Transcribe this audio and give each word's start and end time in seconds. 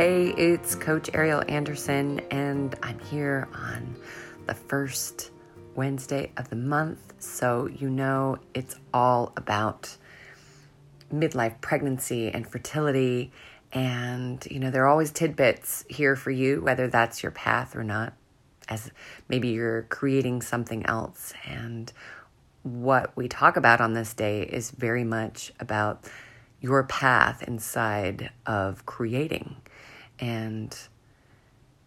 Hey, 0.00 0.28
it's 0.36 0.76
Coach 0.76 1.10
Ariel 1.12 1.42
Anderson, 1.48 2.20
and 2.30 2.76
I'm 2.84 3.00
here 3.00 3.48
on 3.52 3.96
the 4.46 4.54
first 4.54 5.32
Wednesday 5.74 6.30
of 6.36 6.48
the 6.50 6.54
month. 6.54 7.14
So, 7.18 7.66
you 7.66 7.90
know, 7.90 8.38
it's 8.54 8.76
all 8.94 9.32
about 9.36 9.96
midlife 11.12 11.60
pregnancy 11.60 12.28
and 12.28 12.46
fertility. 12.46 13.32
And, 13.72 14.46
you 14.48 14.60
know, 14.60 14.70
there 14.70 14.84
are 14.84 14.86
always 14.88 15.10
tidbits 15.10 15.84
here 15.88 16.14
for 16.14 16.30
you, 16.30 16.60
whether 16.60 16.86
that's 16.86 17.20
your 17.20 17.32
path 17.32 17.74
or 17.74 17.82
not, 17.82 18.12
as 18.68 18.92
maybe 19.28 19.48
you're 19.48 19.82
creating 19.82 20.42
something 20.42 20.86
else. 20.86 21.32
And 21.44 21.92
what 22.62 23.16
we 23.16 23.26
talk 23.26 23.56
about 23.56 23.80
on 23.80 23.94
this 23.94 24.14
day 24.14 24.42
is 24.42 24.70
very 24.70 25.02
much 25.02 25.52
about 25.58 26.08
your 26.60 26.84
path 26.84 27.42
inside 27.42 28.30
of 28.46 28.86
creating 28.86 29.56
and 30.20 30.76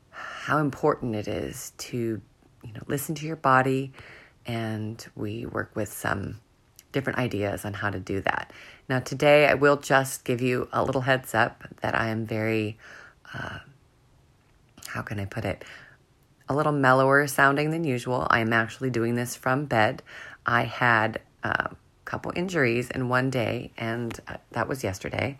how 0.09 0.59
important 0.59 1.15
it 1.15 1.27
is 1.27 1.73
to 1.77 2.21
you 2.63 2.73
know 2.73 2.81
listen 2.87 3.15
to 3.15 3.25
your 3.25 3.35
body. 3.35 3.91
And 4.45 5.05
we 5.15 5.45
work 5.45 5.75
with 5.75 5.93
some 5.93 6.39
different 6.91 7.19
ideas 7.19 7.63
on 7.63 7.73
how 7.73 7.89
to 7.89 7.99
do 7.99 8.21
that. 8.21 8.51
Now 8.89 8.99
today 8.99 9.47
i 9.47 9.53
will 9.53 9.77
just 9.77 10.25
give 10.25 10.41
you 10.41 10.67
a 10.73 10.83
little 10.83 11.01
heads 11.01 11.33
up 11.33 11.63
that 11.81 11.95
i 11.95 12.07
am 12.09 12.25
very 12.25 12.77
uh, 13.33 13.59
how 14.87 15.01
can 15.01 15.19
i 15.19 15.25
put 15.25 15.45
it? 15.45 15.63
A 16.49 16.55
little 16.55 16.73
mellower 16.73 17.27
sounding 17.27 17.71
than 17.71 17.85
usual. 17.85 18.27
I 18.29 18.39
am 18.39 18.51
actually 18.51 18.89
doing 18.89 19.15
this 19.15 19.37
from 19.37 19.65
bed. 19.65 20.03
I 20.45 20.63
had 20.63 21.21
a 21.43 21.71
couple 22.03 22.33
injuries 22.35 22.89
in 22.89 23.07
one 23.07 23.29
day 23.29 23.71
and 23.77 24.19
uh, 24.27 24.35
that 24.51 24.67
was 24.67 24.83
yesterday 24.83 25.37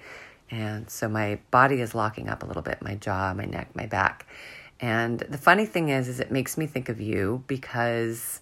and 0.52 0.90
so 0.90 1.08
my 1.08 1.40
body 1.50 1.80
is 1.80 1.96
locking 1.96 2.30
up 2.30 2.44
a 2.44 2.46
little 2.46 2.62
bit 2.62 2.82
my 2.82 2.96
jaw, 2.96 3.34
my 3.34 3.46
neck, 3.46 3.74
my 3.74 3.86
back. 3.86 4.28
And 4.82 5.20
the 5.20 5.38
funny 5.38 5.66
thing 5.66 5.90
is, 5.90 6.08
is 6.08 6.20
it 6.20 6.32
makes 6.32 6.58
me 6.58 6.68
think 6.68 6.90
of 6.90 7.00
you 7.00 7.44
because, 7.48 8.42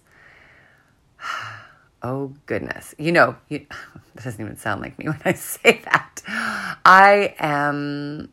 oh 2.02 2.34
goodness, 2.46 2.94
you 2.98 3.12
know, 3.12 3.36
you, 3.48 3.64
this 4.14 4.24
doesn't 4.24 4.40
even 4.40 4.56
sound 4.56 4.82
like 4.82 4.98
me 4.98 5.04
when 5.08 5.20
I 5.24 5.34
say 5.34 5.80
that. 5.84 6.22
I 6.84 7.34
am 7.38 8.30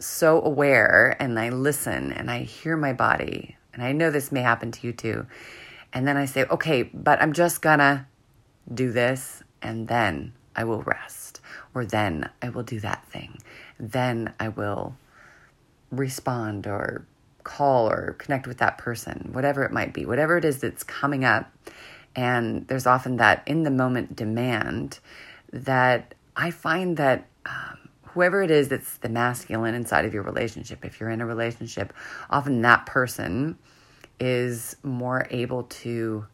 so 0.00 0.42
aware 0.42 1.16
and 1.20 1.38
I 1.38 1.50
listen 1.50 2.12
and 2.12 2.30
I 2.30 2.42
hear 2.42 2.76
my 2.76 2.92
body. 2.92 3.56
And 3.72 3.84
I 3.84 3.92
know 3.92 4.10
this 4.10 4.32
may 4.32 4.40
happen 4.40 4.72
to 4.72 4.86
you 4.86 4.92
too. 4.92 5.26
And 5.92 6.08
then 6.08 6.16
I 6.16 6.24
say, 6.24 6.44
okay, 6.44 6.82
but 6.82 7.22
I'm 7.22 7.32
just 7.32 7.62
gonna 7.62 8.08
do 8.72 8.90
this 8.90 9.42
and 9.62 9.86
then 9.86 10.32
I 10.56 10.64
will 10.64 10.82
rest 10.82 11.40
or 11.74 11.84
then 11.84 12.28
I 12.42 12.48
will 12.48 12.62
do 12.62 12.80
that 12.80 13.04
thing. 13.06 13.38
Then 13.78 14.32
I 14.40 14.48
will 14.48 14.96
respond 15.90 16.66
or 16.66 17.06
call 17.44 17.88
or 17.88 18.14
connect 18.18 18.46
with 18.46 18.58
that 18.58 18.78
person, 18.78 19.30
whatever 19.32 19.64
it 19.64 19.72
might 19.72 19.92
be, 19.92 20.04
whatever 20.04 20.36
it 20.36 20.44
is 20.44 20.60
that's 20.60 20.82
coming 20.82 21.24
up. 21.24 21.50
And 22.14 22.66
there's 22.68 22.86
often 22.86 23.16
that 23.16 23.42
in 23.46 23.62
the 23.62 23.70
moment 23.70 24.16
demand 24.16 24.98
that 25.52 26.14
I 26.36 26.50
find 26.50 26.96
that 26.96 27.26
um, 27.46 27.78
whoever 28.02 28.42
it 28.42 28.50
is 28.50 28.68
that's 28.68 28.98
the 28.98 29.08
masculine 29.08 29.74
inside 29.74 30.04
of 30.04 30.12
your 30.12 30.22
relationship, 30.22 30.84
if 30.84 31.00
you're 31.00 31.10
in 31.10 31.20
a 31.20 31.26
relationship, 31.26 31.92
often 32.28 32.62
that 32.62 32.86
person 32.86 33.58
is 34.18 34.76
more 34.82 35.26
able 35.30 35.64
to 35.64 36.26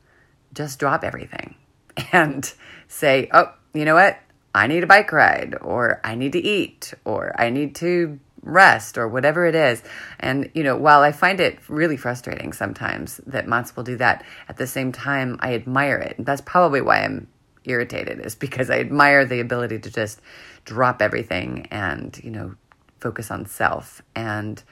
just 0.53 0.79
drop 0.79 1.05
everything 1.05 1.55
and 2.13 2.53
say, 2.89 3.29
oh, 3.33 3.53
you 3.75 3.85
know 3.85 3.95
what? 3.95 4.19
I 4.55 4.67
need 4.67 4.83
a 4.83 4.87
bike 4.87 5.13
ride, 5.13 5.55
or 5.61 6.01
I 6.03 6.15
need 6.15 6.33
to 6.33 6.43
eat, 6.43 6.95
or 7.05 7.39
I 7.39 7.51
need 7.51 7.75
to 7.77 8.19
rest, 8.41 8.97
or 8.97 9.07
whatever 9.07 9.45
it 9.45 9.55
is. 9.55 9.83
And, 10.19 10.51
you 10.55 10.63
know, 10.63 10.77
while 10.77 11.03
I 11.03 11.13
find 11.13 11.41
it 11.41 11.59
really 11.69 11.97
frustrating 11.97 12.53
sometimes 12.55 13.21
that 13.27 13.47
Mats 13.47 13.77
will 13.77 13.85
do 13.85 13.97
that, 13.97 14.25
at 14.49 14.57
the 14.57 14.67
same 14.67 14.93
time, 14.93 15.37
I 15.41 15.55
admire 15.55 15.99
it. 15.99 16.17
That's 16.19 16.41
probably 16.41 16.81
why 16.81 17.05
I'm 17.05 17.27
irritated, 17.65 18.25
is 18.25 18.35
because 18.35 18.71
I 18.71 18.79
admire 18.79 19.27
the 19.27 19.41
ability 19.41 19.81
to 19.81 19.91
just 19.91 20.23
drop 20.65 21.03
everything 21.03 21.67
and, 21.71 22.19
you 22.25 22.31
know, 22.31 22.55
focus 22.99 23.31
on 23.31 23.45
self. 23.47 24.01
And, 24.15 24.63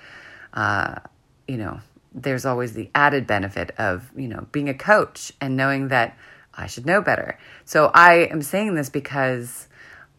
uh, 0.55 1.01
you 1.47 1.59
know, 1.59 1.81
there's 2.15 2.47
always 2.47 2.73
the 2.73 2.91
added 2.95 3.27
benefit 3.27 3.73
of, 3.77 4.11
you 4.17 4.29
know, 4.29 4.47
being 4.53 4.69
a 4.69 4.75
coach 4.75 5.33
and 5.41 5.57
knowing 5.57 5.89
that 5.89 6.17
I 6.57 6.67
should 6.67 6.87
know 6.87 7.01
better. 7.01 7.39
So 7.65 7.91
I 7.95 8.29
am 8.31 8.43
saying 8.43 8.75
this 8.75 8.89
because 8.89 9.69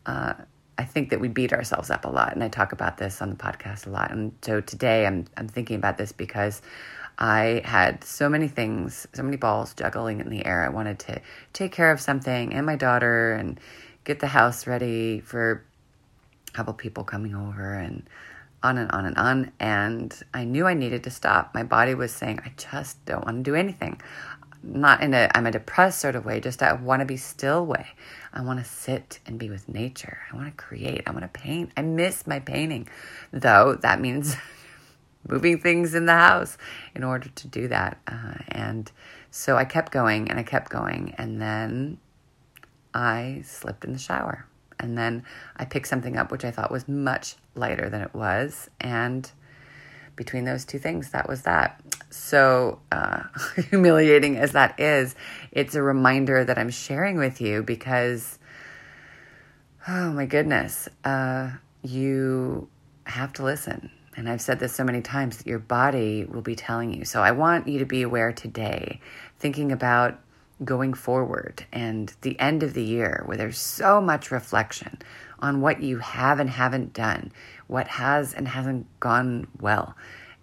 uh, 0.05 0.33
I 0.77 0.83
think 0.83 1.09
that 1.09 1.19
we 1.19 1.27
beat 1.27 1.53
ourselves 1.53 1.89
up 1.89 2.05
a 2.05 2.09
lot, 2.09 2.33
and 2.33 2.43
I 2.43 2.49
talk 2.49 2.71
about 2.71 2.97
this 2.97 3.21
on 3.21 3.29
the 3.29 3.35
podcast 3.35 3.87
a 3.87 3.89
lot. 3.89 4.11
And 4.11 4.33
so 4.41 4.61
today, 4.61 5.05
I'm 5.05 5.25
I'm 5.37 5.47
thinking 5.47 5.77
about 5.77 5.97
this 5.97 6.11
because 6.11 6.61
I 7.17 7.61
had 7.63 8.03
so 8.03 8.27
many 8.27 8.47
things, 8.47 9.07
so 9.13 9.23
many 9.23 9.37
balls 9.37 9.73
juggling 9.73 10.19
in 10.19 10.29
the 10.29 10.45
air. 10.45 10.63
I 10.63 10.69
wanted 10.69 10.99
to 10.99 11.21
take 11.53 11.71
care 11.71 11.91
of 11.91 12.01
something 12.01 12.53
and 12.53 12.65
my 12.65 12.75
daughter, 12.75 13.33
and 13.33 13.59
get 14.03 14.19
the 14.19 14.27
house 14.27 14.67
ready 14.67 15.21
for 15.21 15.63
a 16.49 16.51
couple 16.51 16.73
people 16.73 17.03
coming 17.03 17.35
over, 17.35 17.73
and 17.73 18.03
on 18.61 18.77
and 18.77 18.91
on 18.91 19.05
and 19.05 19.17
on. 19.17 19.51
And 19.59 20.13
I 20.33 20.43
knew 20.43 20.67
I 20.67 20.73
needed 20.73 21.03
to 21.05 21.09
stop. 21.09 21.53
My 21.53 21.63
body 21.63 21.95
was 21.95 22.11
saying, 22.11 22.41
I 22.43 22.51
just 22.57 23.03
don't 23.05 23.23
want 23.23 23.37
to 23.37 23.43
do 23.43 23.55
anything 23.55 24.01
not 24.65 25.01
in 25.01 25.13
a 25.13 25.29
I'm 25.35 25.45
a 25.45 25.51
depressed 25.51 25.99
sort 25.99 26.15
of 26.15 26.25
way, 26.25 26.39
just 26.39 26.61
I 26.61 26.73
want 26.73 27.01
to 27.01 27.05
be 27.05 27.17
still 27.17 27.65
way. 27.65 27.87
I 28.33 28.41
want 28.41 28.59
to 28.59 28.65
sit 28.65 29.19
and 29.25 29.39
be 29.39 29.49
with 29.49 29.69
nature. 29.69 30.19
I 30.31 30.35
want 30.35 30.47
to 30.47 30.63
create. 30.63 31.03
I 31.07 31.11
want 31.11 31.23
to 31.23 31.39
paint. 31.39 31.71
I 31.77 31.81
miss 31.81 32.27
my 32.27 32.39
painting. 32.39 32.87
Though 33.31 33.75
that 33.81 34.01
means 34.01 34.35
moving 35.27 35.59
things 35.59 35.95
in 35.95 36.05
the 36.05 36.13
house 36.13 36.57
in 36.93 37.03
order 37.03 37.29
to 37.29 37.47
do 37.47 37.67
that. 37.69 37.99
Uh, 38.07 38.35
and 38.49 38.91
so 39.31 39.57
I 39.57 39.65
kept 39.65 39.91
going 39.91 40.29
and 40.29 40.39
I 40.39 40.43
kept 40.43 40.69
going 40.69 41.15
and 41.17 41.41
then 41.41 41.99
I 42.93 43.41
slipped 43.45 43.85
in 43.85 43.93
the 43.93 43.99
shower. 43.99 44.45
And 44.79 44.97
then 44.97 45.23
I 45.55 45.65
picked 45.65 45.87
something 45.87 46.17
up 46.17 46.31
which 46.31 46.43
I 46.43 46.51
thought 46.51 46.71
was 46.71 46.87
much 46.87 47.35
lighter 47.55 47.89
than 47.89 48.01
it 48.01 48.13
was 48.13 48.69
and 48.81 49.31
between 50.15 50.45
those 50.45 50.65
two 50.65 50.79
things, 50.79 51.11
that 51.11 51.27
was 51.27 51.41
that. 51.43 51.81
So 52.09 52.79
uh, 52.91 53.23
humiliating 53.69 54.37
as 54.37 54.53
that 54.53 54.79
is, 54.79 55.15
it's 55.51 55.75
a 55.75 55.81
reminder 55.81 56.43
that 56.43 56.57
I'm 56.57 56.69
sharing 56.69 57.17
with 57.17 57.41
you 57.41 57.63
because, 57.63 58.39
oh 59.87 60.11
my 60.11 60.25
goodness, 60.25 60.87
uh, 61.03 61.51
you 61.83 62.69
have 63.05 63.33
to 63.33 63.43
listen. 63.43 63.91
And 64.17 64.29
I've 64.29 64.41
said 64.41 64.59
this 64.59 64.73
so 64.73 64.83
many 64.83 65.01
times 65.01 65.37
that 65.37 65.47
your 65.47 65.59
body 65.59 66.25
will 66.25 66.41
be 66.41 66.55
telling 66.55 66.93
you. 66.93 67.03
So 67.03 67.21
I 67.21 67.31
want 67.31 67.67
you 67.67 67.79
to 67.79 67.85
be 67.85 68.01
aware 68.01 68.31
today, 68.31 69.01
thinking 69.39 69.71
about 69.71 70.19
going 70.63 70.93
forward 70.93 71.65
and 71.73 72.13
the 72.21 72.39
end 72.39 72.63
of 72.63 72.73
the 72.73 72.83
year 72.83 73.23
where 73.25 73.35
there's 73.35 73.57
so 73.57 73.99
much 73.99 74.31
reflection 74.31 74.97
on 75.39 75.59
what 75.59 75.81
you 75.83 75.97
have 75.97 76.39
and 76.39 76.49
haven't 76.49 76.93
done, 76.93 77.31
what 77.67 77.87
has 77.87 78.33
and 78.33 78.47
hasn't 78.47 78.87
gone 79.01 79.47
well, 79.59 79.95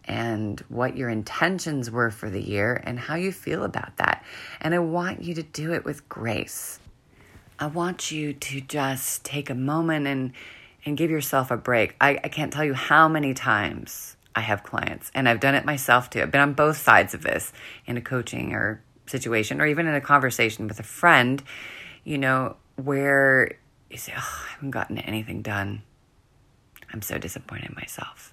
and 0.05 0.61
what 0.69 0.97
your 0.97 1.09
intentions 1.09 1.91
were 1.91 2.11
for 2.11 2.29
the 2.29 2.43
year 2.43 2.81
and 2.85 2.99
how 2.99 3.15
you 3.15 3.33
feel 3.33 3.65
about 3.65 3.97
that. 3.99 4.25
And 4.61 4.75
I 4.75 4.79
want 4.79 5.23
you 5.23 5.35
to 5.35 5.43
do 5.43 5.73
it 5.73 5.85
with 5.85 6.09
grace. 6.09 6.81
I 7.59 7.67
want 7.67 8.11
you 8.11 8.33
to 8.33 8.61
just 8.61 9.25
take 9.25 9.51
a 9.51 9.55
moment 9.55 10.07
and 10.07 10.33
and 10.85 10.97
give 10.97 11.11
yourself 11.11 11.53
a 11.53 11.57
break. 11.57 11.95
I, 12.01 12.19
I 12.25 12.29
can't 12.29 12.53
tell 12.53 12.65
you 12.65 12.75
how 12.75 13.07
many 13.09 13.35
times 13.35 14.17
I 14.35 14.41
have 14.41 14.65
clients, 14.65 15.13
and 15.15 15.29
I've 15.29 15.39
done 15.39 15.55
it 15.55 15.65
myself 15.65 16.11
too. 16.11 16.23
I've 16.23 16.33
been 16.33 16.41
on 16.41 16.55
both 16.55 16.77
sides 16.77 17.15
of 17.15 17.23
this 17.23 17.53
in 17.87 17.97
a 17.97 18.01
coaching 18.01 18.53
or 18.53 18.83
situation, 19.07 19.61
or 19.61 19.67
even 19.67 19.87
in 19.87 19.95
a 19.95 20.01
conversation 20.01 20.67
with 20.67 20.81
a 20.81 20.85
friend, 20.85 21.43
you 22.03 22.19
know, 22.19 22.57
where 22.77 23.53
you 23.91 23.99
say, 23.99 24.13
Oh, 24.17 24.45
I 24.49 24.53
haven't 24.55 24.71
gotten 24.71 24.99
anything 24.99 25.43
done. 25.43 25.83
I'm 26.93 27.03
so 27.03 27.19
disappointed 27.19 27.71
in 27.71 27.75
myself. 27.77 28.32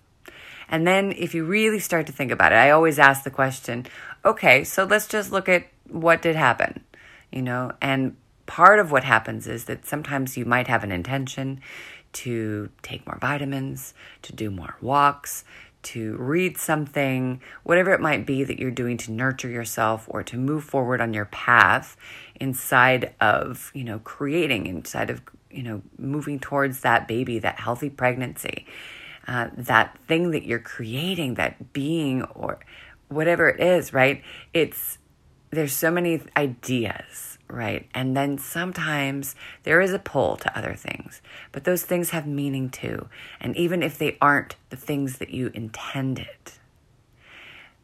And 0.69 0.87
then 0.87 1.11
if 1.11 1.33
you 1.33 1.43
really 1.45 1.79
start 1.79 2.07
to 2.07 2.13
think 2.13 2.31
about 2.31 2.51
it, 2.51 2.55
I 2.55 2.69
always 2.69 2.99
ask 2.99 3.23
the 3.23 3.31
question, 3.31 3.85
okay, 4.23 4.63
so 4.63 4.85
let's 4.85 5.07
just 5.07 5.31
look 5.31 5.49
at 5.49 5.67
what 5.89 6.21
did 6.21 6.35
happen, 6.35 6.83
you 7.31 7.41
know, 7.41 7.71
and 7.81 8.15
part 8.45 8.79
of 8.79 8.91
what 8.91 9.03
happens 9.03 9.47
is 9.47 9.65
that 9.65 9.85
sometimes 9.85 10.37
you 10.37 10.45
might 10.45 10.67
have 10.67 10.83
an 10.83 10.91
intention 10.91 11.61
to 12.11 12.69
take 12.81 13.05
more 13.05 13.17
vitamins, 13.19 13.93
to 14.23 14.33
do 14.33 14.49
more 14.49 14.75
walks, 14.81 15.43
to 15.81 16.15
read 16.17 16.57
something, 16.57 17.41
whatever 17.63 17.91
it 17.91 18.01
might 18.01 18.25
be 18.25 18.43
that 18.43 18.59
you're 18.59 18.71
doing 18.71 18.97
to 18.97 19.11
nurture 19.11 19.49
yourself 19.49 20.05
or 20.09 20.23
to 20.23 20.37
move 20.37 20.63
forward 20.63 20.99
on 20.99 21.13
your 21.13 21.25
path 21.25 21.95
inside 22.39 23.13
of, 23.21 23.71
you 23.73 23.83
know, 23.83 23.99
creating, 23.99 24.65
inside 24.65 25.09
of, 25.09 25.21
you 25.49 25.63
know, 25.63 25.81
moving 25.97 26.39
towards 26.39 26.81
that 26.81 27.07
baby, 27.07 27.39
that 27.39 27.59
healthy 27.59 27.89
pregnancy, 27.89 28.65
uh, 29.29 29.49
that 29.55 29.95
thing 30.07 30.31
that 30.31 30.43
you're 30.43 30.59
creating, 30.59 31.35
that 31.35 31.71
being 31.71 32.23
or 32.23 32.59
whatever 33.09 33.47
it 33.47 33.59
is, 33.59 33.93
right? 33.93 34.23
It's, 34.53 34.97
there's 35.51 35.73
so 35.73 35.91
many 35.91 36.21
ideas 36.35 37.29
right? 37.49 37.87
And 37.93 38.15
then 38.15 38.37
sometimes 38.37 39.35
there 39.63 39.81
is 39.81 39.91
a 39.91 39.99
pull 39.99 40.37
to 40.37 40.57
other 40.57 40.75
things, 40.75 41.21
but 41.51 41.63
those 41.63 41.83
things 41.83 42.11
have 42.11 42.27
meaning 42.27 42.69
too. 42.69 43.09
And 43.41 43.57
even 43.57 43.81
if 43.81 43.97
they 43.97 44.17
aren't 44.21 44.55
the 44.69 44.75
things 44.75 45.17
that 45.17 45.31
you 45.31 45.49
intended, 45.53 46.27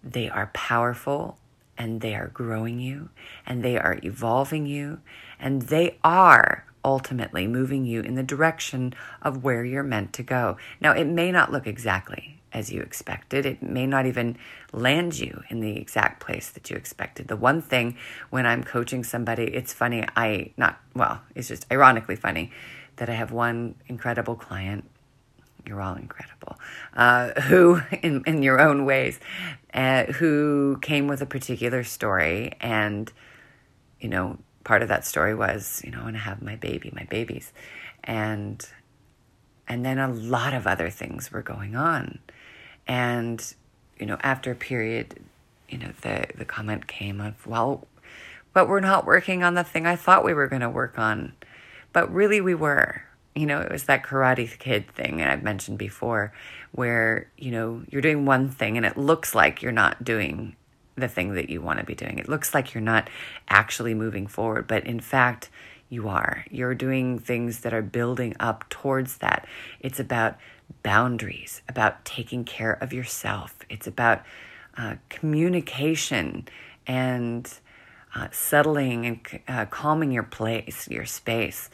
they 0.03 0.30
are 0.30 0.51
powerful 0.53 1.39
and 1.77 2.01
they 2.01 2.13
are 2.13 2.27
growing 2.27 2.80
you 2.80 3.09
and 3.45 3.63
they 3.63 3.77
are 3.77 4.00
evolving 4.03 4.65
you 4.65 5.00
and 5.39 5.63
they 5.63 5.97
are 6.03 6.65
ultimately 6.85 7.47
moving 7.47 7.83
you 7.83 7.99
in 8.01 8.15
the 8.15 8.23
direction 8.23 8.93
of 9.23 9.43
where 9.43 9.65
you're 9.65 9.83
meant 9.83 10.13
to 10.13 10.23
go. 10.23 10.55
Now, 10.79 10.93
it 10.93 11.05
may 11.05 11.31
not 11.31 11.51
look 11.51 11.65
exactly 11.67 12.39
as 12.53 12.71
you 12.71 12.81
expected. 12.81 13.45
It 13.45 13.61
may 13.61 13.85
not 13.87 14.05
even 14.05 14.37
land 14.71 15.19
you 15.19 15.43
in 15.49 15.59
the 15.59 15.75
exact 15.77 16.21
place 16.21 16.49
that 16.51 16.69
you 16.69 16.77
expected. 16.77 17.27
The 17.27 17.35
one 17.35 17.61
thing 17.61 17.97
when 18.29 18.45
I'm 18.45 18.63
coaching 18.63 19.03
somebody, 19.03 19.43
it's 19.43 19.73
funny, 19.73 20.05
I 20.15 20.51
not, 20.55 20.79
well, 20.93 21.21
it's 21.33 21.49
just 21.49 21.65
ironically 21.71 22.15
funny 22.15 22.51
that 22.95 23.09
I 23.09 23.13
have 23.13 23.31
one 23.31 23.75
incredible 23.87 24.35
client. 24.35 24.85
You're 25.65 25.81
all 25.81 25.95
incredible. 25.95 26.57
Uh, 26.93 27.41
who, 27.41 27.81
in, 28.03 28.23
in 28.25 28.43
your 28.43 28.61
own 28.61 28.85
ways, 28.85 29.19
uh, 29.73 30.05
who 30.05 30.77
came 30.81 31.07
with 31.07 31.21
a 31.21 31.25
particular 31.25 31.83
story. 31.83 32.53
And, 32.61 33.11
you 33.99 34.07
know, 34.07 34.37
part 34.65 34.81
of 34.81 34.89
that 34.89 35.06
story 35.06 35.33
was, 35.33 35.81
you 35.85 35.91
know, 35.91 36.01
I 36.01 36.03
want 36.03 36.15
to 36.15 36.21
have 36.21 36.41
my 36.41 36.57
baby, 36.57 36.91
my 36.94 37.06
babies. 37.06 37.53
And, 38.03 38.67
and 39.67 39.85
then 39.85 39.97
a 39.97 40.09
lot 40.09 40.53
of 40.53 40.67
other 40.67 40.89
things 40.89 41.31
were 41.31 41.41
going 41.41 41.77
on 41.77 42.19
and, 42.88 43.53
you 43.97 44.06
know, 44.06 44.17
after 44.21 44.51
a 44.51 44.56
period, 44.56 45.19
you 45.69 45.77
know, 45.77 45.91
the, 46.01 46.25
the 46.35 46.45
comment 46.45 46.88
came 46.88 47.19
of, 47.19 47.47
well, 47.47 47.88
but 48.53 48.69
we're 48.69 48.79
not 48.79 49.06
working 49.06 49.44
on 49.44 49.56
the 49.56 49.63
thing 49.63 49.85
I 49.85 49.95
thought 49.95 50.23
we 50.23 50.33
were 50.33 50.47
going 50.47 50.62
to 50.62 50.69
work 50.69 51.00
on. 51.00 51.33
But 51.94 52.13
really, 52.13 52.41
we 52.41 52.56
were. 52.56 53.03
You 53.38 53.45
know, 53.45 53.59
it 53.59 53.69
was 53.69 53.83
that 53.85 54.03
Karate 54.03 54.57
Kid 54.59 54.89
thing, 54.91 55.21
I've 55.21 55.44
mentioned 55.44 55.77
before, 55.77 56.31
where, 56.71 57.29
you 57.38 57.51
know, 57.51 57.83
you're 57.89 58.01
doing 58.01 58.25
one 58.25 58.50
thing 58.50 58.77
and 58.77 58.85
it 58.85 58.95
looks 58.95 59.35
like 59.35 59.61
you're 59.61 59.73
not 59.73 60.06
doing 60.06 60.56
the 60.97 61.07
thing 61.07 61.33
that 61.33 61.50
you 61.50 61.62
want 61.62 61.80
to 61.80 61.86
be 61.86 61.95
doing. 61.95 62.19
It 62.19 62.30
looks 62.30 62.53
like 62.53 62.74
you're 62.74 62.81
not 62.81 63.09
actually 63.47 63.94
moving 63.94 64.27
forward, 64.27 64.68
but 64.68 64.86
in 64.86 65.00
fact, 65.00 65.50
you 65.89 66.07
are. 66.07 66.45
You're 66.50 66.75
doing 66.75 67.19
things 67.19 67.59
that 67.62 67.74
are 67.74 67.81
building 67.81 68.36
up 68.39 68.68
towards 68.69 69.18
that. 69.18 69.47
It's 69.80 70.00
about 70.00 70.38
boundaries, 70.83 71.62
about 71.69 72.06
taking 72.06 72.44
care 72.44 72.74
of 72.74 72.94
yourself. 72.94 73.59
It's 73.69 73.88
about 73.88 74.24
uh, 74.77 74.95
communication 75.09 76.47
and 76.88 77.51
uh, 78.15 78.27
settling 78.31 79.06
and 79.06 79.42
uh, 79.47 79.65
calming 79.65 80.12
your 80.12 80.24
place, 80.24 80.88
your 80.89 81.06
space, 81.06 81.69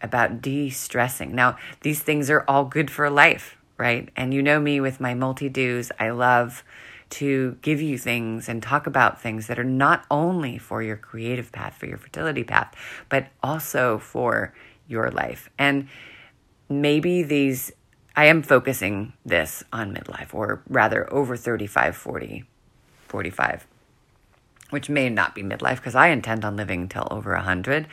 about 0.00 0.42
de 0.42 0.70
stressing. 0.70 1.34
Now, 1.34 1.56
these 1.82 2.00
things 2.00 2.30
are 2.30 2.44
all 2.48 2.64
good 2.64 2.90
for 2.90 3.08
life, 3.10 3.56
right? 3.76 4.08
And 4.16 4.34
you 4.34 4.42
know 4.42 4.58
me 4.58 4.80
with 4.80 5.00
my 5.00 5.14
multi 5.14 5.48
dos, 5.48 5.92
I 5.98 6.10
love 6.10 6.64
to 7.12 7.58
give 7.60 7.80
you 7.80 7.98
things 7.98 8.48
and 8.48 8.62
talk 8.62 8.86
about 8.86 9.20
things 9.20 9.46
that 9.46 9.58
are 9.58 9.64
not 9.64 10.06
only 10.10 10.56
for 10.56 10.82
your 10.82 10.96
creative 10.96 11.52
path, 11.52 11.74
for 11.74 11.86
your 11.86 11.98
fertility 11.98 12.42
path, 12.42 12.74
but 13.08 13.26
also 13.42 13.98
for 13.98 14.54
your 14.88 15.10
life. 15.10 15.50
And 15.58 15.88
maybe 16.70 17.22
these 17.22 17.72
I 18.14 18.26
am 18.26 18.42
focusing 18.42 19.14
this 19.24 19.64
on 19.72 19.94
midlife, 19.94 20.34
or 20.34 20.62
rather 20.68 21.10
over 21.12 21.36
35, 21.36 21.96
40, 21.96 22.44
45, 23.08 23.66
which 24.70 24.90
may 24.90 25.08
not 25.08 25.34
be 25.34 25.42
midlife 25.42 25.76
because 25.76 25.94
I 25.94 26.08
intend 26.08 26.44
on 26.44 26.56
living 26.56 26.88
till 26.88 27.08
over 27.10 27.32
100. 27.32 27.86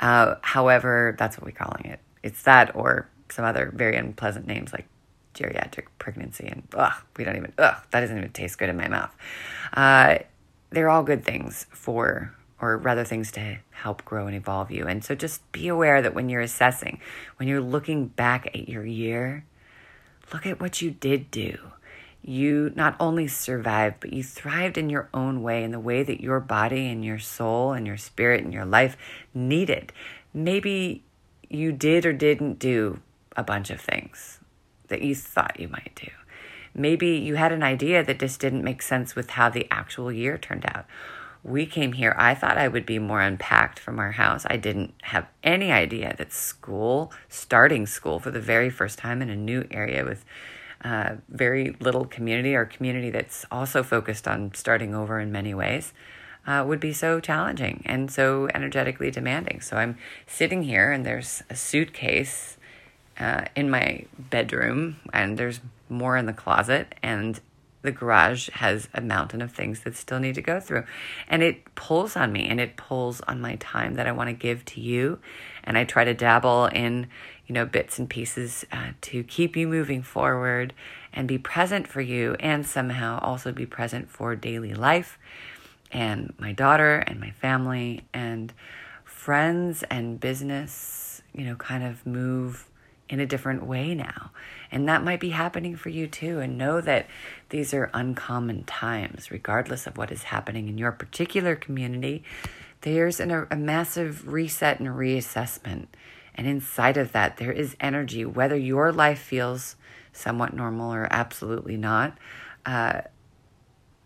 Uh, 0.00 0.34
however, 0.42 1.14
that's 1.18 1.38
what 1.38 1.46
we're 1.46 1.52
calling 1.52 1.86
it. 1.86 2.00
It's 2.22 2.42
that 2.42 2.74
or 2.76 3.08
some 3.30 3.44
other 3.46 3.72
very 3.74 3.96
unpleasant 3.96 4.46
names 4.46 4.72
like 4.72 4.86
geriatric 5.34 5.86
pregnancy 5.98 6.46
and 6.46 6.62
ugh, 6.74 6.94
we 7.16 7.24
don't 7.24 7.36
even, 7.36 7.52
ugh, 7.58 7.76
that 7.90 8.00
doesn't 8.00 8.16
even 8.16 8.30
taste 8.30 8.58
good 8.58 8.68
in 8.68 8.76
my 8.76 8.88
mouth. 8.88 9.14
Uh, 9.72 10.18
they're 10.70 10.90
all 10.90 11.02
good 11.02 11.24
things 11.24 11.66
for 11.70 12.34
or 12.60 12.76
rather 12.76 13.04
things 13.04 13.32
to 13.32 13.58
help 13.70 14.04
grow 14.04 14.26
and 14.28 14.36
evolve 14.36 14.70
you. 14.70 14.86
And 14.86 15.04
so 15.04 15.16
just 15.16 15.50
be 15.50 15.66
aware 15.66 16.00
that 16.00 16.14
when 16.14 16.28
you're 16.28 16.40
assessing, 16.40 17.00
when 17.36 17.48
you're 17.48 17.60
looking 17.60 18.06
back 18.06 18.46
at 18.46 18.68
your 18.68 18.86
year, 18.86 19.44
Look 20.32 20.46
at 20.46 20.60
what 20.60 20.80
you 20.80 20.90
did 20.90 21.30
do. 21.30 21.58
You 22.22 22.72
not 22.74 22.96
only 23.00 23.26
survived, 23.26 23.96
but 24.00 24.12
you 24.12 24.22
thrived 24.22 24.78
in 24.78 24.88
your 24.88 25.08
own 25.12 25.42
way, 25.42 25.62
in 25.62 25.72
the 25.72 25.80
way 25.80 26.02
that 26.02 26.20
your 26.20 26.40
body 26.40 26.86
and 26.86 27.04
your 27.04 27.18
soul 27.18 27.72
and 27.72 27.86
your 27.86 27.96
spirit 27.96 28.42
and 28.42 28.52
your 28.52 28.64
life 28.64 28.96
needed. 29.34 29.92
Maybe 30.32 31.02
you 31.50 31.72
did 31.72 32.06
or 32.06 32.12
didn't 32.12 32.58
do 32.58 33.00
a 33.36 33.42
bunch 33.42 33.70
of 33.70 33.80
things 33.80 34.38
that 34.92 35.02
you 35.02 35.16
thought 35.16 35.58
you 35.58 35.68
might 35.68 35.92
do. 35.96 36.10
Maybe 36.74 37.08
you 37.08 37.34
had 37.34 37.52
an 37.52 37.64
idea 37.64 38.04
that 38.04 38.20
just 38.20 38.40
didn't 38.40 38.64
make 38.64 38.80
sense 38.80 39.16
with 39.16 39.30
how 39.30 39.50
the 39.50 39.66
actual 39.70 40.12
year 40.12 40.38
turned 40.38 40.64
out 40.64 40.86
we 41.44 41.66
came 41.66 41.94
here, 41.94 42.14
I 42.16 42.34
thought 42.34 42.56
I 42.56 42.68
would 42.68 42.86
be 42.86 42.98
more 42.98 43.20
unpacked 43.20 43.78
from 43.78 43.98
our 43.98 44.12
house. 44.12 44.46
I 44.48 44.56
didn't 44.56 44.94
have 45.02 45.26
any 45.42 45.72
idea 45.72 46.14
that 46.16 46.32
school, 46.32 47.12
starting 47.28 47.86
school 47.86 48.20
for 48.20 48.30
the 48.30 48.40
very 48.40 48.70
first 48.70 48.98
time 48.98 49.20
in 49.22 49.28
a 49.28 49.36
new 49.36 49.66
area 49.70 50.04
with 50.04 50.24
uh, 50.84 51.16
very 51.28 51.76
little 51.80 52.04
community 52.04 52.54
or 52.54 52.64
community 52.64 53.10
that's 53.10 53.44
also 53.50 53.82
focused 53.82 54.28
on 54.28 54.54
starting 54.54 54.94
over 54.94 55.18
in 55.18 55.32
many 55.32 55.52
ways, 55.52 55.92
uh, 56.46 56.64
would 56.66 56.80
be 56.80 56.92
so 56.92 57.18
challenging 57.18 57.82
and 57.86 58.10
so 58.10 58.48
energetically 58.54 59.10
demanding. 59.10 59.60
So 59.60 59.76
I'm 59.76 59.96
sitting 60.26 60.62
here 60.62 60.92
and 60.92 61.04
there's 61.04 61.42
a 61.50 61.56
suitcase 61.56 62.56
uh, 63.22 63.44
in 63.54 63.70
my 63.70 64.04
bedroom 64.18 64.96
and 65.12 65.38
there's 65.38 65.60
more 65.88 66.16
in 66.16 66.26
the 66.26 66.32
closet 66.32 66.94
and 67.02 67.40
the 67.82 67.92
garage 67.92 68.48
has 68.50 68.88
a 68.94 69.00
mountain 69.00 69.42
of 69.42 69.52
things 69.52 69.80
that 69.80 69.96
still 69.96 70.20
need 70.20 70.34
to 70.36 70.42
go 70.42 70.60
through. 70.60 70.84
And 71.28 71.42
it 71.42 71.74
pulls 71.74 72.16
on 72.16 72.32
me 72.32 72.46
and 72.48 72.60
it 72.60 72.76
pulls 72.76 73.20
on 73.22 73.40
my 73.40 73.56
time 73.56 73.94
that 73.94 74.06
I 74.06 74.12
want 74.12 74.28
to 74.28 74.34
give 74.34 74.64
to 74.66 74.80
you. 74.80 75.18
And 75.64 75.76
I 75.76 75.84
try 75.84 76.04
to 76.04 76.14
dabble 76.14 76.66
in, 76.66 77.08
you 77.46 77.52
know, 77.52 77.66
bits 77.66 77.98
and 77.98 78.08
pieces 78.08 78.64
uh, 78.72 78.92
to 79.02 79.24
keep 79.24 79.56
you 79.56 79.66
moving 79.66 80.02
forward 80.02 80.72
and 81.12 81.26
be 81.26 81.38
present 81.38 81.88
for 81.88 82.00
you 82.00 82.36
and 82.40 82.64
somehow 82.64 83.18
also 83.20 83.52
be 83.52 83.66
present 83.66 84.08
for 84.08 84.34
daily 84.36 84.74
life 84.74 85.18
and 85.90 86.32
my 86.38 86.52
daughter 86.52 86.98
and 87.06 87.20
my 87.20 87.30
family 87.30 88.02
and 88.14 88.52
friends 89.04 89.82
and 89.84 90.18
business, 90.18 91.22
you 91.34 91.44
know, 91.44 91.54
kind 91.56 91.84
of 91.84 92.06
move 92.06 92.68
in 93.12 93.20
a 93.20 93.26
different 93.26 93.66
way 93.66 93.94
now. 93.94 94.30
And 94.70 94.88
that 94.88 95.04
might 95.04 95.20
be 95.20 95.28
happening 95.28 95.76
for 95.76 95.90
you 95.90 96.06
too. 96.06 96.40
And 96.40 96.56
know 96.56 96.80
that 96.80 97.06
these 97.50 97.74
are 97.74 97.90
uncommon 97.92 98.64
times, 98.64 99.30
regardless 99.30 99.86
of 99.86 99.98
what 99.98 100.10
is 100.10 100.22
happening 100.22 100.66
in 100.66 100.78
your 100.78 100.92
particular 100.92 101.54
community. 101.54 102.24
There's 102.80 103.20
an, 103.20 103.30
a, 103.50 103.54
massive 103.54 104.32
reset 104.32 104.80
and 104.80 104.88
reassessment. 104.88 105.88
And 106.34 106.46
inside 106.46 106.96
of 106.96 107.12
that, 107.12 107.36
there 107.36 107.52
is 107.52 107.76
energy, 107.80 108.24
whether 108.24 108.56
your 108.56 108.90
life 108.90 109.20
feels 109.20 109.76
somewhat 110.14 110.54
normal 110.54 110.92
or 110.92 111.06
absolutely 111.10 111.76
not. 111.76 112.16
Uh, 112.64 113.02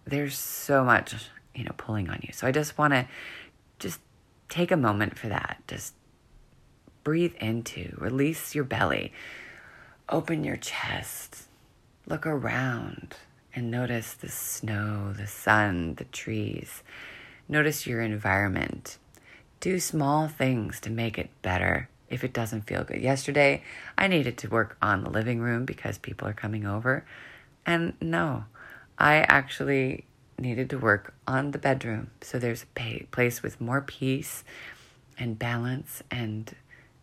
there's 0.05 0.37
so 0.37 0.83
much, 0.83 1.15
you 1.55 1.63
know, 1.63 1.75
pulling 1.77 2.11
on 2.11 2.19
you. 2.23 2.33
So 2.33 2.45
I 2.45 2.51
just 2.51 2.77
want 2.77 2.93
to 2.93 3.07
just 3.79 4.01
take 4.49 4.73
a 4.73 4.77
moment 4.77 5.17
for 5.17 5.29
that. 5.29 5.63
Just 5.69 5.95
breathe 7.07 7.37
into, 7.39 7.95
release 7.99 8.53
your 8.53 8.65
belly, 8.65 9.13
open 10.09 10.43
your 10.43 10.57
chest, 10.57 11.45
look 12.05 12.27
around, 12.27 13.15
and 13.55 13.71
notice 13.71 14.13
the 14.13 14.29
snow, 14.29 15.13
the 15.13 15.29
sun, 15.29 15.95
the 15.95 16.05
trees. 16.07 16.83
Notice 17.49 17.87
your 17.87 18.01
environment. 18.01 18.99
Do 19.61 19.79
small 19.79 20.27
things 20.27 20.81
to 20.81 20.91
make 20.91 21.17
it 21.17 21.31
better 21.43 21.89
if 22.11 22.25
it 22.25 22.33
doesn't 22.33 22.63
feel 22.63 22.83
good. 22.83 23.01
Yesterday, 23.01 23.63
I 23.97 24.09
needed 24.09 24.37
to 24.39 24.49
work 24.49 24.77
on 24.83 25.05
the 25.05 25.11
living 25.11 25.39
room 25.39 25.65
because 25.65 25.99
people 25.99 26.27
are 26.27 26.33
coming 26.33 26.67
over. 26.67 27.05
And 27.65 27.93
no, 28.01 28.47
I 28.99 29.19
actually 29.19 30.07
needed 30.41 30.71
to 30.71 30.79
work 30.79 31.15
on 31.29 31.53
the 31.53 31.59
bedroom. 31.59 32.11
So 32.21 32.41
there's 32.41 32.65
a 32.77 33.07
place 33.13 33.45
with 33.45 33.61
more 33.61 33.81
peace 33.81 34.43
and 35.17 35.39
balance 35.39 36.03
and 36.11 36.53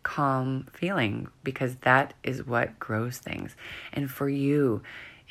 calm 0.03 0.67
feeling 0.74 1.27
because 1.43 1.77
that 1.77 2.13
is 2.24 2.45
what 2.45 2.79
grows 2.79 3.17
things. 3.17 3.55
And 3.91 4.10
for 4.12 4.29
you, 4.29 4.81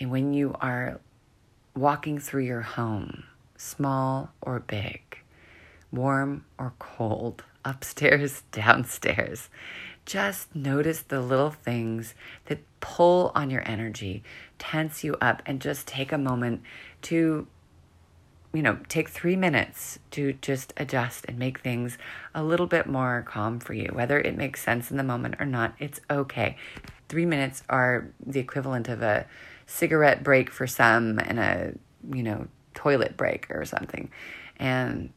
And 0.00 0.10
when 0.10 0.32
you 0.32 0.54
are 0.60 1.00
walking 1.76 2.18
through 2.18 2.44
your 2.44 2.62
home, 2.62 3.24
small 3.56 4.32
or 4.40 4.60
big, 4.60 5.18
warm 5.92 6.44
or 6.58 6.74
cold, 6.78 7.44
upstairs, 7.64 8.42
downstairs, 8.52 9.48
just 10.04 10.54
notice 10.54 11.02
the 11.02 11.20
little 11.20 11.50
things 11.50 12.14
that 12.46 12.58
pull 12.80 13.30
on 13.34 13.50
your 13.50 13.62
energy, 13.68 14.24
tense 14.58 15.04
you 15.04 15.16
up, 15.20 15.42
and 15.46 15.60
just 15.60 15.86
take 15.86 16.10
a 16.10 16.18
moment 16.18 16.62
to, 17.02 17.46
you 18.52 18.62
know, 18.62 18.78
take 18.88 19.08
three 19.08 19.36
minutes 19.36 19.98
to 20.10 20.34
just 20.34 20.74
adjust 20.76 21.24
and 21.26 21.38
make 21.38 21.60
things 21.60 21.96
a 22.34 22.42
little 22.42 22.66
bit 22.66 22.86
more 22.86 23.24
calm 23.26 23.58
for 23.58 23.72
you. 23.72 23.90
Whether 23.92 24.20
it 24.20 24.36
makes 24.36 24.62
sense 24.62 24.90
in 24.90 24.98
the 24.98 25.02
moment 25.02 25.36
or 25.40 25.46
not, 25.46 25.74
it's 25.78 26.00
okay. 26.10 26.56
Three 27.08 27.24
minutes 27.26 27.62
are 27.70 28.08
the 28.24 28.40
equivalent 28.40 28.88
of 28.88 29.02
a 29.02 29.26
cigarette 29.66 30.22
break 30.22 30.50
for 30.50 30.66
some 30.66 31.18
and 31.18 31.38
a, 31.38 31.72
you 32.12 32.22
know, 32.22 32.46
toilet 32.74 33.16
break 33.16 33.50
or 33.50 33.64
something. 33.64 34.10
And 34.58 35.10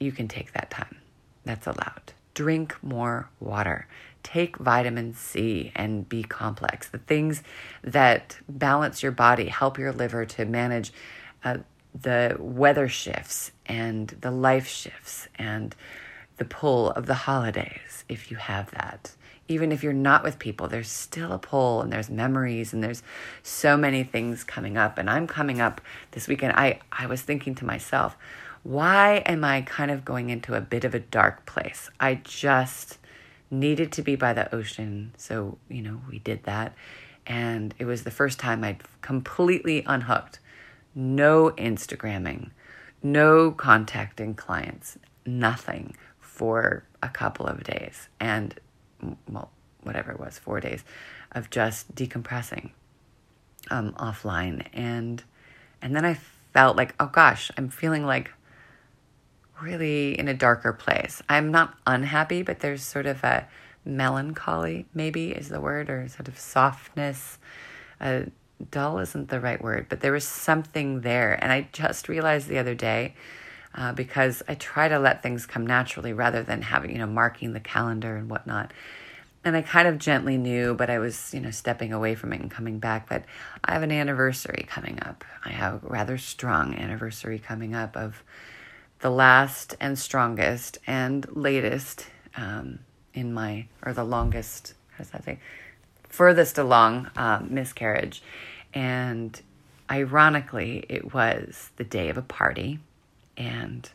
you 0.00 0.12
can 0.12 0.26
take 0.26 0.52
that 0.52 0.70
time. 0.70 0.96
That's 1.44 1.66
allowed. 1.66 2.12
Drink 2.34 2.76
more 2.82 3.30
water. 3.38 3.86
Take 4.22 4.56
vitamin 4.56 5.14
C 5.14 5.72
and 5.76 6.08
B 6.08 6.24
complex. 6.24 6.88
The 6.88 6.98
things 6.98 7.42
that 7.82 8.38
balance 8.48 9.02
your 9.02 9.12
body, 9.12 9.46
help 9.46 9.78
your 9.78 9.92
liver 9.92 10.26
to 10.26 10.44
manage 10.44 10.92
uh, 11.44 11.58
the 12.02 12.36
weather 12.38 12.88
shifts 12.88 13.52
and 13.64 14.08
the 14.20 14.30
life 14.30 14.66
shifts 14.66 15.28
and 15.36 15.74
the 16.36 16.44
pull 16.44 16.90
of 16.90 17.06
the 17.06 17.14
holidays, 17.14 18.04
if 18.08 18.30
you 18.30 18.36
have 18.36 18.70
that. 18.72 19.12
Even 19.48 19.70
if 19.70 19.82
you're 19.82 19.92
not 19.92 20.24
with 20.24 20.38
people, 20.38 20.66
there's 20.68 20.90
still 20.90 21.32
a 21.32 21.38
pull 21.38 21.80
and 21.80 21.92
there's 21.92 22.10
memories 22.10 22.72
and 22.72 22.82
there's 22.82 23.02
so 23.42 23.76
many 23.76 24.02
things 24.02 24.42
coming 24.42 24.76
up. 24.76 24.98
And 24.98 25.08
I'm 25.08 25.26
coming 25.26 25.60
up 25.60 25.80
this 26.10 26.26
weekend. 26.26 26.54
I, 26.54 26.80
I 26.90 27.06
was 27.06 27.22
thinking 27.22 27.54
to 27.56 27.64
myself, 27.64 28.16
why 28.64 29.18
am 29.18 29.44
I 29.44 29.62
kind 29.62 29.92
of 29.92 30.04
going 30.04 30.30
into 30.30 30.54
a 30.54 30.60
bit 30.60 30.84
of 30.84 30.94
a 30.94 30.98
dark 31.00 31.46
place? 31.46 31.88
I 32.00 32.16
just 32.24 32.98
needed 33.48 33.92
to 33.92 34.02
be 34.02 34.16
by 34.16 34.32
the 34.32 34.52
ocean. 34.52 35.14
So, 35.16 35.58
you 35.68 35.82
know, 35.82 36.00
we 36.10 36.18
did 36.18 36.42
that. 36.44 36.74
And 37.26 37.72
it 37.78 37.84
was 37.84 38.02
the 38.02 38.10
first 38.10 38.40
time 38.40 38.64
I'd 38.64 38.82
completely 39.00 39.84
unhooked. 39.86 40.40
No 40.98 41.50
Instagramming, 41.50 42.50
no 43.02 43.50
contacting 43.50 44.34
clients, 44.34 44.98
nothing 45.26 45.94
for 46.18 46.84
a 47.02 47.10
couple 47.10 47.46
of 47.46 47.62
days. 47.62 48.08
And, 48.18 48.58
well, 49.28 49.50
whatever 49.82 50.10
it 50.10 50.18
was, 50.18 50.38
four 50.38 50.58
days 50.58 50.84
of 51.32 51.50
just 51.50 51.94
decompressing 51.94 52.70
um, 53.70 53.92
offline. 53.92 54.66
And, 54.72 55.22
and 55.82 55.94
then 55.94 56.06
I 56.06 56.18
felt 56.54 56.78
like, 56.78 56.94
oh 56.98 57.10
gosh, 57.12 57.50
I'm 57.58 57.68
feeling 57.68 58.06
like 58.06 58.30
really 59.60 60.18
in 60.18 60.28
a 60.28 60.34
darker 60.34 60.72
place. 60.72 61.22
I'm 61.28 61.50
not 61.50 61.74
unhappy, 61.86 62.42
but 62.42 62.60
there's 62.60 62.82
sort 62.82 63.04
of 63.04 63.22
a 63.22 63.46
melancholy, 63.84 64.86
maybe 64.94 65.32
is 65.32 65.50
the 65.50 65.60
word, 65.60 65.90
or 65.90 66.08
sort 66.08 66.28
of 66.28 66.38
softness. 66.38 67.38
Dull 68.70 68.98
isn't 68.98 69.28
the 69.28 69.40
right 69.40 69.60
word, 69.60 69.86
but 69.88 70.00
there 70.00 70.12
was 70.12 70.26
something 70.26 71.02
there. 71.02 71.34
And 71.42 71.52
I 71.52 71.68
just 71.72 72.08
realized 72.08 72.48
the 72.48 72.58
other 72.58 72.74
day, 72.74 73.14
uh, 73.74 73.92
because 73.92 74.42
I 74.48 74.54
try 74.54 74.88
to 74.88 74.98
let 74.98 75.22
things 75.22 75.46
come 75.46 75.66
naturally 75.66 76.12
rather 76.12 76.42
than 76.42 76.62
having, 76.62 76.92
you 76.92 76.98
know, 76.98 77.06
marking 77.06 77.52
the 77.52 77.60
calendar 77.60 78.16
and 78.16 78.30
whatnot. 78.30 78.72
And 79.44 79.56
I 79.56 79.62
kind 79.62 79.86
of 79.86 79.98
gently 79.98 80.38
knew, 80.38 80.74
but 80.74 80.90
I 80.90 80.98
was, 80.98 81.32
you 81.32 81.40
know, 81.40 81.50
stepping 81.50 81.92
away 81.92 82.14
from 82.14 82.32
it 82.32 82.40
and 82.40 82.50
coming 82.50 82.78
back. 82.78 83.08
But 83.08 83.24
I 83.64 83.74
have 83.74 83.82
an 83.82 83.92
anniversary 83.92 84.66
coming 84.68 84.98
up. 85.02 85.24
I 85.44 85.50
have 85.50 85.84
a 85.84 85.86
rather 85.86 86.18
strong 86.18 86.74
anniversary 86.74 87.38
coming 87.38 87.74
up 87.74 87.96
of 87.96 88.24
the 89.00 89.10
last 89.10 89.76
and 89.78 89.98
strongest 89.98 90.78
and 90.86 91.26
latest 91.36 92.06
um, 92.36 92.80
in 93.14 93.32
my, 93.32 93.66
or 93.84 93.92
the 93.92 94.04
longest, 94.04 94.74
how 94.92 95.04
does 95.04 95.10
that 95.10 95.24
say? 95.24 95.38
Furthest 96.16 96.56
along 96.56 97.10
uh, 97.16 97.40
miscarriage. 97.46 98.22
And 98.72 99.38
ironically, 99.90 100.84
it 100.88 101.12
was 101.12 101.70
the 101.76 101.84
day 101.84 102.08
of 102.08 102.16
a 102.16 102.22
party 102.22 102.78
and 103.36 103.90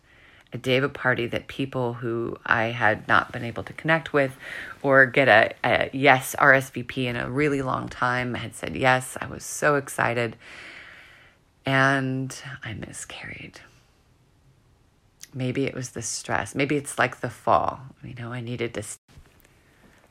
a 0.53 0.57
day 0.57 0.77
of 0.77 0.83
a 0.83 0.89
party 0.89 1.25
that 1.27 1.47
people 1.47 1.93
who 1.95 2.37
I 2.45 2.65
had 2.65 3.07
not 3.07 3.31
been 3.31 3.43
able 3.43 3.63
to 3.63 3.73
connect 3.73 4.13
with 4.13 4.35
or 4.83 5.05
get 5.07 5.27
a, 5.27 5.53
a 5.63 5.89
yes 5.93 6.35
RSVP 6.37 7.05
in 7.05 7.15
a 7.15 7.29
really 7.29 7.63
long 7.63 7.89
time 7.89 8.35
had 8.35 8.53
said 8.53 8.75
yes. 8.75 9.17
I 9.19 9.25
was 9.25 9.43
so 9.43 9.75
excited. 9.75 10.35
And 11.65 12.35
I 12.63 12.73
miscarried 12.73 13.61
maybe 15.33 15.65
it 15.65 15.73
was 15.73 15.91
the 15.91 16.01
stress. 16.01 16.55
Maybe 16.55 16.75
it's 16.75 16.99
like 16.99 17.21
the 17.21 17.29
fall. 17.29 17.79
You 18.03 18.13
know, 18.15 18.31
I 18.31 18.41
needed 18.41 18.73
to. 18.75 18.83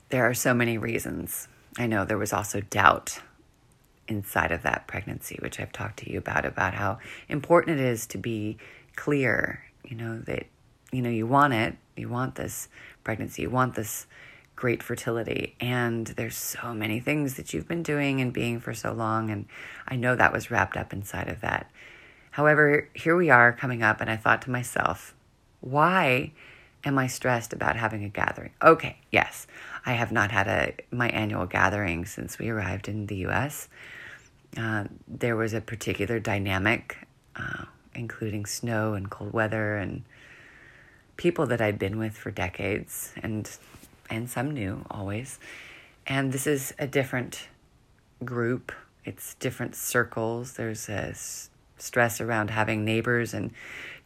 There 0.09 0.29
are 0.29 0.35
so 0.35 0.55
many 0.55 0.79
reasons. 0.79 1.49
I 1.79 1.87
know 1.87 2.05
there 2.05 2.19
was 2.19 2.33
also 2.33 2.61
doubt 2.61 3.21
inside 4.09 4.51
of 4.51 4.63
that 4.63 4.87
pregnancy, 4.87 5.39
which 5.41 5.61
I've 5.61 5.73
talked 5.73 6.01
to 6.01 6.11
you 6.11 6.19
about, 6.19 6.45
about 6.45 6.75
how 6.75 6.99
important 7.29 7.79
it 7.79 7.87
is 7.87 8.07
to 8.09 8.19
be 8.19 8.59
clear, 8.97 9.63
you 9.85 9.97
know, 9.97 10.19
that, 10.21 10.47
you 10.93 11.01
know, 11.01 11.11
you 11.11 11.27
want 11.27 11.55
it, 11.55 11.77
you 11.97 12.09
want 12.09 12.35
this 12.35 12.69
pregnancy, 13.05 13.43
you 13.43 13.51
want 13.51 13.77
this 13.77 14.07
great 14.57 14.83
fertility. 14.83 15.55
And 15.61 16.09
there's 16.09 16.37
so 16.37 16.75
many 16.75 17.01
things 17.01 17.37
that 17.37 17.55
you've 17.55 17.69
been 17.69 17.83
doing 17.83 18.21
and 18.21 18.33
being 18.33 18.61
for 18.61 18.75
so 18.75 18.93
long. 18.93 19.31
And 19.31 19.47
I 19.87 19.97
know 19.97 20.17
that 20.17 20.33
was 20.33 20.51
wrapped 20.51 20.77
up 20.77 20.93
inside 20.93 21.29
of 21.29 21.41
that. 21.41 21.71
However, 22.33 22.89
here 22.95 23.17
we 23.17 23.31
are 23.31 23.53
coming 23.53 23.83
up, 23.83 24.01
and 24.01 24.11
I 24.11 24.17
thought 24.17 24.43
to 24.43 24.51
myself, 24.51 25.15
why 25.61 26.33
am 26.85 26.99
I 26.99 27.07
stressed 27.07 27.53
about 27.53 27.77
having 27.77 28.05
a 28.05 28.09
gathering? 28.09 28.53
Okay, 28.63 28.99
yes, 29.11 29.47
I 29.85 29.93
have 29.93 30.13
not 30.13 30.31
had 30.31 30.49
a 30.49 30.75
my 30.95 31.09
annual 31.09 31.47
gathering 31.47 32.07
since 32.07 32.39
we 32.39 32.49
arrived 32.49 32.89
in 32.89 33.07
the 33.07 33.17
U.S. 33.17 33.69
Uh, 34.57 34.85
there 35.07 35.37
was 35.37 35.55
a 35.55 35.61
particular 35.61 36.19
dynamic, 36.19 36.97
uh, 37.37 37.65
including 37.95 38.47
snow 38.47 38.95
and 38.95 39.11
cold 39.11 39.33
weather 39.33 39.77
and 39.77 40.03
people 41.17 41.47
that 41.47 41.61
I'd 41.61 41.79
been 41.79 41.99
with 41.99 42.17
for 42.17 42.31
decades, 42.31 43.13
and 43.23 43.51
and 44.09 44.29
some 44.29 44.51
new 44.51 44.85
always. 44.91 45.39
And 46.07 46.33
this 46.33 46.47
is 46.47 46.75
a 46.79 46.87
different 46.87 47.49
group. 48.25 48.73
It's 49.05 49.35
different 49.35 49.75
circles. 49.77 50.55
There's 50.55 50.89
a 50.89 51.15
stress 51.81 52.21
around 52.21 52.51
having 52.51 52.85
neighbors 52.85 53.35
and 53.35 53.53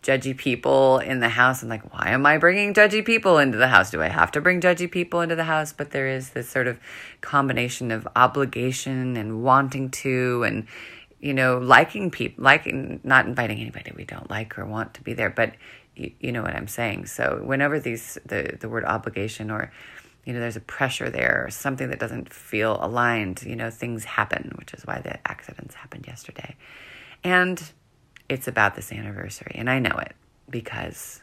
judgy 0.02 0.36
people 0.36 0.98
in 0.98 1.20
the 1.20 1.30
house. 1.30 1.62
I'm 1.62 1.68
like, 1.68 1.92
why 1.92 2.10
am 2.10 2.26
I 2.26 2.36
bringing 2.36 2.74
judgy 2.74 3.04
people 3.04 3.38
into 3.38 3.56
the 3.56 3.68
house? 3.68 3.90
Do 3.90 4.02
I 4.02 4.08
have 4.08 4.30
to 4.32 4.40
bring 4.40 4.60
judgy 4.60 4.90
people 4.90 5.22
into 5.22 5.34
the 5.34 5.44
house? 5.44 5.72
But 5.72 5.90
there 5.90 6.06
is 6.06 6.30
this 6.30 6.48
sort 6.48 6.66
of 6.66 6.78
combination 7.22 7.90
of 7.90 8.06
obligation 8.14 9.16
and 9.16 9.42
wanting 9.42 9.90
to, 9.90 10.44
and 10.44 10.66
you 11.20 11.32
know, 11.32 11.58
liking 11.58 12.10
people, 12.10 12.44
liking, 12.44 13.00
not 13.02 13.26
inviting 13.26 13.58
anybody 13.60 13.92
we 13.96 14.04
don't 14.04 14.28
like 14.30 14.58
or 14.58 14.66
want 14.66 14.92
to 14.94 15.02
be 15.02 15.14
there. 15.14 15.30
But 15.30 15.54
you, 15.96 16.12
you 16.20 16.32
know 16.32 16.42
what 16.42 16.54
I'm 16.54 16.68
saying. 16.68 17.06
So 17.06 17.40
whenever 17.42 17.80
these 17.80 18.18
the 18.26 18.58
the 18.60 18.68
word 18.68 18.84
obligation 18.84 19.50
or 19.50 19.72
you 20.24 20.32
know 20.32 20.40
there's 20.40 20.56
a 20.56 20.60
pressure 20.60 21.10
there 21.10 21.44
or 21.46 21.50
something 21.50 21.90
that 21.90 21.98
doesn't 21.98 22.32
feel 22.32 22.78
aligned 22.80 23.42
you 23.42 23.54
know 23.54 23.70
things 23.70 24.04
happen 24.04 24.52
which 24.56 24.72
is 24.72 24.86
why 24.86 24.98
the 25.00 25.18
accidents 25.28 25.74
happened 25.74 26.06
yesterday 26.06 26.56
and 27.24 27.72
it's 28.28 28.46
about 28.46 28.76
this 28.76 28.92
anniversary. 28.92 29.52
And 29.54 29.68
I 29.68 29.78
know 29.78 29.96
it 29.98 30.14
because 30.48 31.22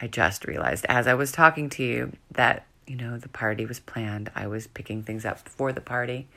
I 0.00 0.06
just 0.06 0.46
realized 0.46 0.86
as 0.88 1.06
I 1.06 1.14
was 1.14 1.32
talking 1.32 1.70
to 1.70 1.82
you 1.82 2.12
that, 2.30 2.66
you 2.86 2.96
know, 2.96 3.18
the 3.18 3.28
party 3.28 3.64
was 3.64 3.80
planned. 3.80 4.30
I 4.34 4.46
was 4.46 4.66
picking 4.66 5.02
things 5.02 5.24
up 5.24 5.48
for 5.48 5.72
the 5.72 5.80
party 5.80 6.28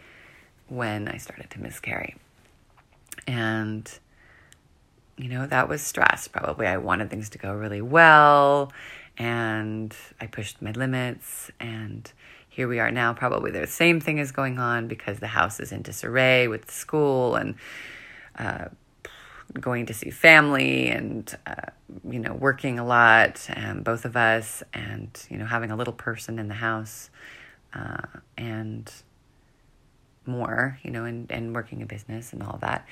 when 0.68 1.08
I 1.08 1.18
started 1.18 1.50
to 1.52 1.62
miscarry. 1.62 2.16
And, 3.28 3.92
you 5.18 5.30
know, 5.30 5.46
that 5.48 5.68
was 5.70 5.82
stress. 5.82 6.28
Probably 6.28 6.68
I 6.68 6.78
wanted 6.78 7.10
things 7.10 7.30
to 7.30 7.38
go 7.38 7.54
really 7.54 7.82
well 7.82 8.72
and 9.18 9.96
I 10.20 10.28
pushed 10.28 10.62
my 10.62 10.72
limits 10.72 11.50
and 11.60 12.12
here 12.50 12.68
we 12.68 12.80
are 12.80 12.92
now 12.92 13.14
probably 13.14 13.52
the 13.52 13.68
same 13.68 14.00
thing 14.00 14.18
is 14.18 14.32
going 14.32 14.60
on 14.60 14.88
because 14.88 15.20
the 15.20 15.28
house 15.28 15.60
is 15.60 15.72
in 15.72 15.82
disarray 15.82 16.48
with 16.48 16.72
school 16.72 17.36
and 17.36 17.56
uh, 18.38 18.66
going 19.60 19.86
to 19.86 19.94
see 19.94 20.10
family 20.10 20.88
and 20.88 21.38
uh, 21.46 21.72
you 22.10 22.20
know 22.20 22.34
working 22.34 22.80
a 22.80 22.86
lot 22.86 23.46
and 23.50 23.84
both 23.84 24.06
of 24.06 24.18
us 24.18 24.64
and 24.74 25.26
you 25.30 25.38
know 25.38 25.46
having 25.46 25.72
a 25.72 25.76
little 25.76 25.94
person 25.94 26.40
in 26.40 26.48
the 26.48 26.56
house 26.56 27.10
uh, 27.74 28.08
and 28.38 28.92
more 30.26 30.80
you 30.84 30.92
know 30.92 31.06
and, 31.06 31.32
and 31.32 31.54
working 31.54 31.82
a 31.82 31.86
business 31.86 32.34
and 32.34 32.42
all 32.42 32.58
that 32.62 32.86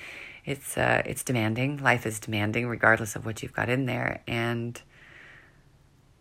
it's 0.46 0.78
uh, 0.78 1.02
it's 1.06 1.24
demanding 1.24 1.78
life 1.78 2.06
is 2.06 2.20
demanding 2.20 2.68
regardless 2.68 3.16
of 3.16 3.26
what 3.26 3.42
you've 3.42 3.54
got 3.54 3.70
in 3.70 3.86
there 3.86 4.22
and 4.28 4.82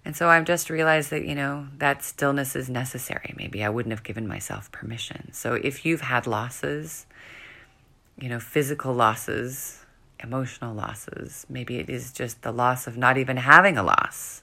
and 0.05 0.17
so 0.17 0.29
I've 0.29 0.45
just 0.45 0.69
realized 0.69 1.11
that, 1.11 1.25
you 1.25 1.35
know, 1.35 1.69
that 1.79 2.03
stillness 2.03 2.57
is 2.57 2.69
necessary. 2.69 3.35
Maybe 3.37 3.63
I 3.63 3.69
wouldn't 3.69 3.93
have 3.93 4.03
given 4.03 4.27
myself 4.27 4.73
permission. 4.73 5.33
So 5.33 5.55
if 5.55 5.87
you've 5.87 6.01
had 6.01 6.27
losses, 6.27 7.07
you 8.23 8.29
know, 8.29 8.39
physical 8.39 8.95
losses, 8.95 9.85
emotional 10.23 10.73
losses. 10.73 11.45
Maybe 11.49 11.79
it 11.79 11.91
is 11.91 12.13
just 12.13 12.43
the 12.43 12.53
loss 12.53 12.87
of 12.87 12.97
not 12.97 13.19
even 13.19 13.37
having 13.37 13.77
a 13.77 13.83
loss. 13.83 14.43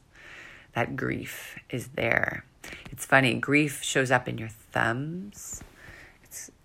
That 0.73 0.97
grief 0.97 1.57
is 1.69 1.87
there. 1.95 2.43
It's 2.91 3.05
funny, 3.05 3.35
grief 3.35 3.81
shows 3.81 4.11
up 4.11 4.27
in 4.27 4.37
your 4.37 4.49
thumbs. 4.49 5.63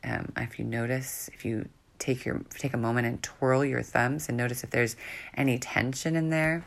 Um, 0.03 0.33
if 0.37 0.59
you 0.59 0.65
notice, 0.65 1.31
if 1.33 1.45
you 1.45 1.69
take 2.01 2.25
your 2.25 2.43
take 2.51 2.75
a 2.75 2.77
moment 2.77 3.07
and 3.07 3.23
twirl 3.23 3.65
your 3.65 3.81
thumbs 3.81 4.29
and 4.29 4.37
notice 4.37 4.65
if 4.65 4.71
there's 4.71 4.97
any 5.37 5.57
tension 5.59 6.17
in 6.17 6.31
there. 6.31 6.65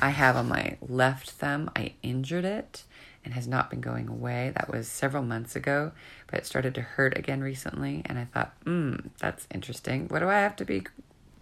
I 0.00 0.10
have 0.10 0.36
on 0.36 0.48
my 0.48 0.76
left 0.80 1.30
thumb, 1.32 1.70
I 1.74 1.94
injured 2.02 2.44
it 2.44 2.84
and 3.28 3.34
has 3.34 3.46
not 3.46 3.68
been 3.68 3.82
going 3.82 4.08
away. 4.08 4.52
That 4.54 4.72
was 4.72 4.88
several 4.88 5.22
months 5.22 5.54
ago, 5.54 5.92
but 6.28 6.38
it 6.38 6.46
started 6.46 6.74
to 6.76 6.80
hurt 6.80 7.14
again 7.18 7.42
recently 7.42 8.00
and 8.06 8.18
I 8.18 8.24
thought, 8.24 8.54
"Hmm, 8.64 8.94
that's 9.18 9.46
interesting. 9.52 10.08
What 10.08 10.20
do 10.20 10.30
I 10.30 10.38
have 10.38 10.56
to 10.56 10.64
be 10.64 10.84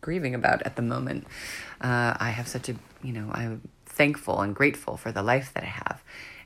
grieving 0.01 0.35
about 0.35 0.63
at 0.63 0.75
the 0.75 0.83
moment?" 0.83 1.29
Uh, 1.81 2.17
I 2.19 2.31
have 2.31 2.49
such 2.49 2.69
a, 2.69 2.75
you 3.05 3.13
know, 3.13 3.31
I'm 3.31 3.69
thankful 3.85 4.41
and 4.41 4.53
grateful 4.53 4.97
for 4.97 5.13
the 5.13 5.23
life 5.23 5.55
that 5.55 5.63
I 5.63 5.67
have. 5.67 6.03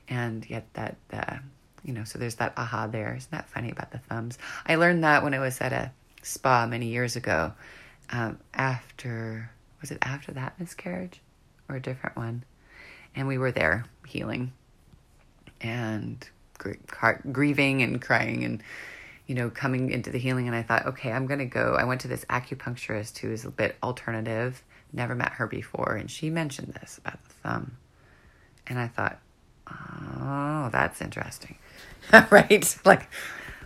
And 0.07 0.47
yet 0.47 0.67
that 0.73 0.97
uh, 1.11 1.37
you 1.83 1.91
know, 1.91 2.03
so 2.03 2.19
there's 2.19 2.35
that 2.35 2.53
aha 2.55 2.85
there. 2.85 3.15
Isn't 3.15 3.31
that 3.31 3.49
funny 3.49 3.71
about 3.71 3.89
the 3.89 3.97
thumbs? 3.97 4.37
I 4.67 4.75
learned 4.75 5.03
that 5.03 5.23
when 5.23 5.33
I 5.33 5.39
was 5.39 5.59
at 5.59 5.73
a 5.73 5.91
spa 6.21 6.67
many 6.67 6.89
years 6.89 7.15
ago. 7.15 7.53
Um, 8.11 8.37
after 8.53 9.49
was 9.79 9.89
it 9.89 9.97
after 10.03 10.33
that 10.33 10.59
miscarriage 10.59 11.19
or 11.67 11.77
a 11.77 11.81
different 11.81 12.15
one? 12.15 12.43
And 13.15 13.27
we 13.27 13.39
were 13.39 13.51
there 13.51 13.85
healing 14.05 14.53
and 15.61 16.27
gr- 16.57 16.73
grieving 17.31 17.81
and 17.81 18.01
crying 18.01 18.43
and 18.43 18.63
you 19.27 19.35
know 19.35 19.49
coming 19.49 19.91
into 19.91 20.11
the 20.11 20.17
healing. 20.17 20.47
And 20.47 20.55
I 20.55 20.63
thought, 20.63 20.85
okay, 20.87 21.11
I'm 21.11 21.27
gonna 21.27 21.45
go. 21.45 21.75
I 21.75 21.83
went 21.83 22.01
to 22.01 22.07
this 22.07 22.25
acupuncturist 22.25 23.17
who 23.19 23.31
is 23.31 23.45
a 23.45 23.51
bit 23.51 23.75
alternative. 23.81 24.63
Never 24.93 25.15
met 25.15 25.33
her 25.33 25.47
before, 25.47 25.95
and 25.95 26.11
she 26.11 26.29
mentioned 26.29 26.73
this 26.73 26.97
about 26.97 27.23
the 27.23 27.33
thumb, 27.35 27.77
and 28.67 28.77
I 28.77 28.87
thought, 28.87 29.19
oh, 29.69 30.69
that's 30.69 31.01
interesting, 31.01 31.57
right? 32.29 32.77
Like 32.83 33.09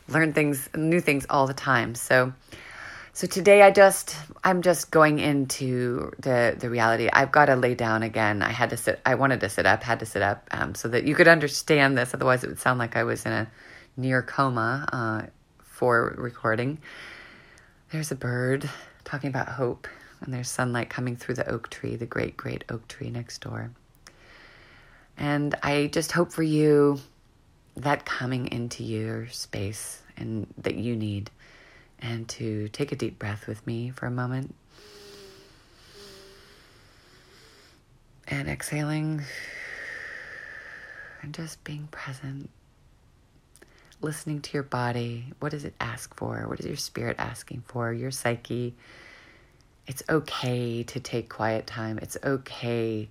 learn 0.07 0.33
things, 0.33 0.69
new 0.75 1.01
things 1.01 1.25
all 1.29 1.47
the 1.47 1.53
time. 1.53 1.95
So, 1.95 2.33
so 3.15 3.27
today 3.27 3.61
I 3.61 3.71
just, 3.71 4.13
I'm 4.43 4.61
just 4.61 4.91
going 4.91 5.19
into 5.19 6.11
the 6.19 6.53
the 6.59 6.69
reality. 6.69 7.07
I've 7.11 7.31
got 7.31 7.45
to 7.45 7.55
lay 7.55 7.73
down 7.73 8.03
again. 8.03 8.41
I 8.41 8.51
had 8.51 8.71
to 8.71 8.77
sit. 8.77 8.99
I 9.05 9.15
wanted 9.15 9.39
to 9.39 9.47
sit 9.47 9.65
up. 9.65 9.83
Had 9.83 10.01
to 10.01 10.05
sit 10.05 10.21
up 10.21 10.49
um, 10.51 10.75
so 10.75 10.89
that 10.89 11.05
you 11.05 11.15
could 11.15 11.29
understand 11.29 11.97
this. 11.97 12.13
Otherwise, 12.13 12.43
it 12.43 12.47
would 12.47 12.59
sound 12.59 12.77
like 12.77 12.97
I 12.97 13.05
was 13.05 13.25
in 13.25 13.31
a 13.31 13.47
near 13.95 14.21
coma 14.21 14.89
uh, 14.91 15.29
for 15.63 16.13
recording. 16.17 16.79
There's 17.91 18.11
a 18.11 18.15
bird 18.15 18.69
talking 19.05 19.29
about 19.29 19.47
hope, 19.47 19.87
and 20.19 20.33
there's 20.33 20.49
sunlight 20.49 20.89
coming 20.89 21.15
through 21.15 21.35
the 21.35 21.49
oak 21.49 21.69
tree, 21.69 21.95
the 21.95 22.05
great, 22.05 22.35
great 22.35 22.65
oak 22.67 22.85
tree 22.89 23.09
next 23.09 23.39
door. 23.39 23.71
And 25.17 25.55
I 25.63 25.87
just 25.87 26.11
hope 26.11 26.33
for 26.33 26.43
you 26.43 26.99
that 27.77 28.03
coming 28.03 28.51
into 28.51 28.83
your 28.83 29.29
space 29.29 30.01
and 30.17 30.47
that 30.57 30.75
you 30.75 30.97
need 30.97 31.31
and 31.99 32.27
to 32.29 32.67
take 32.69 32.91
a 32.91 32.95
deep 32.95 33.19
breath 33.19 33.47
with 33.47 33.65
me 33.65 33.89
for 33.89 34.05
a 34.05 34.11
moment. 34.11 34.55
And 38.27 38.47
exhaling 38.47 39.21
and 41.21 41.33
just 41.33 41.63
being 41.63 41.87
present. 41.91 42.49
Listening 44.01 44.41
to 44.41 44.53
your 44.53 44.63
body. 44.63 45.33
What 45.39 45.51
does 45.51 45.65
it 45.65 45.73
ask 45.79 46.15
for? 46.15 46.45
What 46.47 46.59
is 46.59 46.65
your 46.65 46.75
spirit 46.75 47.15
asking 47.19 47.63
for? 47.67 47.93
Your 47.93 48.11
psyche. 48.11 48.75
It's 49.87 50.03
okay 50.09 50.83
to 50.83 50.99
take 50.99 51.29
quiet 51.29 51.67
time. 51.67 51.99
It's 52.01 52.17
okay 52.23 53.09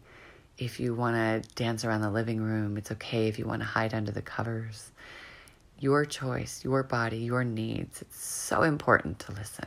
if 0.58 0.78
you 0.78 0.94
want 0.94 1.16
to 1.16 1.48
dance 1.54 1.85
around 1.85 2.02
the 2.02 2.11
living 2.11 2.40
room, 2.40 2.76
it's 2.76 2.90
okay 2.92 3.28
if 3.28 3.38
you 3.38 3.46
want 3.46 3.62
to 3.62 3.66
hide 3.66 3.94
under 3.94 4.12
the 4.12 4.22
covers. 4.22 4.90
Your 5.78 6.04
choice, 6.04 6.64
your 6.64 6.82
body, 6.82 7.18
your 7.18 7.44
needs. 7.44 8.00
It's 8.00 8.24
so 8.24 8.62
important 8.62 9.18
to 9.20 9.32
listen. 9.32 9.66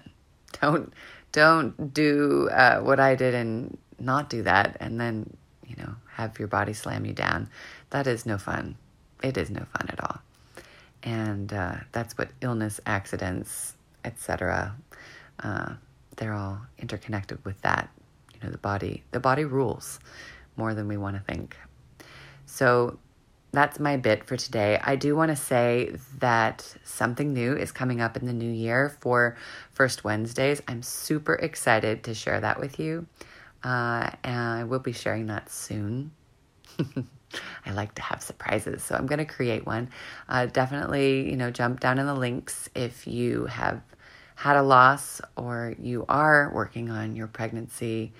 Don't 0.62 0.94
don't 1.32 1.94
do 1.94 2.50
uh, 2.50 2.80
what 2.80 3.00
I 3.00 3.16
did 3.16 3.36
and 3.36 3.78
not 4.00 4.30
do 4.30 4.44
that, 4.44 4.78
and 4.80 5.00
then 5.00 5.36
you 5.66 5.76
know 5.78 5.96
have 6.14 6.40
your 6.40 6.48
body 6.48 6.74
slam 6.74 7.06
you 7.06 7.14
down. 7.14 7.50
That 7.90 8.08
is 8.08 8.26
no 8.26 8.38
fun. 8.38 8.78
It 9.22 9.38
is 9.38 9.50
no 9.50 9.66
fun 9.78 9.90
at 9.90 10.04
all, 10.04 10.20
and 11.04 11.52
uh, 11.54 11.76
that's 11.92 12.18
what 12.18 12.30
illness, 12.42 12.80
accidents, 12.86 13.76
etc. 14.06 14.76
Uh, 15.40 15.74
they're 16.16 16.34
all 16.34 16.62
interconnected 16.80 17.44
with 17.46 17.62
that. 17.62 17.90
You 18.34 18.40
know, 18.44 18.52
the 18.52 18.58
body. 18.58 19.04
The 19.12 19.20
body 19.20 19.46
rules 19.46 20.00
more 20.56 20.74
than 20.74 20.88
we 20.88 20.98
want 20.98 21.16
to 21.18 21.22
think. 21.32 21.56
So 22.46 22.98
that's 23.58 23.80
my 23.80 23.98
bit 23.98 24.24
for 24.24 24.38
today. 24.38 24.80
I 24.84 24.96
do 24.96 25.16
want 25.16 25.30
to 25.30 25.36
say 25.36 25.96
that 26.20 26.76
something 26.84 27.34
new 27.34 27.56
is 27.56 27.72
coming 27.72 28.02
up 28.02 28.16
in 28.16 28.28
the 28.28 28.34
new 28.34 28.52
year 28.52 28.96
for 29.00 29.36
First 29.72 30.04
Wednesdays. 30.04 30.62
I'm 30.68 30.84
super 30.84 31.34
excited 31.34 32.04
to 32.04 32.14
share 32.14 32.40
that 32.40 32.60
with 32.60 32.80
you. 32.80 33.08
Uh, 33.64 34.12
and 34.24 34.38
I 34.38 34.64
will 34.66 34.78
be 34.78 34.92
sharing 34.92 35.26
that 35.28 35.50
soon. 35.50 36.12
I 37.66 37.72
like 37.72 37.96
to 37.96 38.04
have 38.04 38.22
surprises, 38.22 38.84
so 38.84 38.94
I'm 38.94 39.08
going 39.08 39.18
to 39.18 39.26
create 39.26 39.66
one. 39.66 39.90
Uh, 40.30 40.46
definitely, 40.46 41.28
you 41.28 41.36
know, 41.36 41.50
jump 41.50 41.80
down 41.80 41.98
in 41.98 42.06
the 42.06 42.14
links 42.14 42.70
if 42.76 43.08
you 43.08 43.46
have 43.46 43.82
had 44.36 44.56
a 44.56 44.62
loss 44.62 45.20
or 45.36 45.74
you 45.80 46.06
are 46.08 46.52
working 46.54 46.92
on 46.92 47.16
your 47.16 47.26
pregnancy 47.26 48.14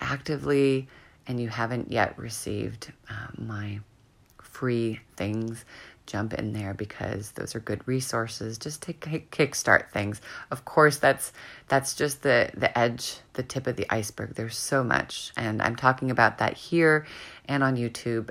actively 0.00 0.86
and 1.26 1.40
you 1.40 1.48
haven't 1.48 1.90
yet 1.90 2.16
received 2.16 2.92
uh, 3.10 3.26
my 3.36 3.80
free 4.64 4.98
things, 5.14 5.62
jump 6.06 6.32
in 6.32 6.54
there 6.54 6.72
because 6.72 7.32
those 7.32 7.54
are 7.54 7.60
good 7.60 7.86
resources 7.86 8.56
just 8.56 8.80
to 8.80 8.94
kickstart 8.94 9.90
things. 9.90 10.22
Of 10.50 10.64
course, 10.64 10.96
that's 10.96 11.34
that's 11.68 11.94
just 11.94 12.22
the 12.22 12.48
the 12.54 12.76
edge, 12.78 13.18
the 13.34 13.42
tip 13.42 13.66
of 13.66 13.76
the 13.76 13.86
iceberg. 13.92 14.34
There's 14.34 14.56
so 14.56 14.82
much, 14.82 15.32
and 15.36 15.60
I'm 15.60 15.76
talking 15.76 16.10
about 16.10 16.38
that 16.38 16.54
here 16.56 17.04
and 17.46 17.62
on 17.62 17.76
YouTube. 17.76 18.30